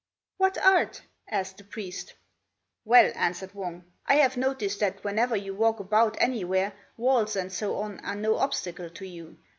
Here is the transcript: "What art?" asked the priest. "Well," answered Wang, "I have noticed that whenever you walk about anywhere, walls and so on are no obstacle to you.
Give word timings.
"What 0.37 0.57
art?" 0.57 1.03
asked 1.29 1.59
the 1.59 1.63
priest. 1.63 2.15
"Well," 2.85 3.11
answered 3.13 3.53
Wang, 3.53 3.83
"I 4.07 4.15
have 4.15 4.35
noticed 4.35 4.79
that 4.79 5.03
whenever 5.03 5.35
you 5.35 5.53
walk 5.53 5.79
about 5.79 6.17
anywhere, 6.19 6.73
walls 6.97 7.35
and 7.35 7.51
so 7.53 7.75
on 7.75 7.99
are 7.99 8.15
no 8.15 8.37
obstacle 8.37 8.89
to 8.89 9.05
you. 9.07 9.37